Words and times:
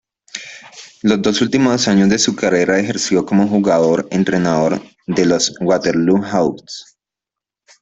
Los 1.03 1.21
dos 1.21 1.43
últimos 1.43 1.87
años 1.87 2.09
de 2.09 2.17
su 2.17 2.35
carrera 2.35 2.79
ejerció 2.79 3.23
como 3.23 3.47
jugador-entrenador 3.47 4.81
de 5.05 5.27
los 5.27 5.53
Waterloo 5.61 6.23
Hawks. 6.23 6.97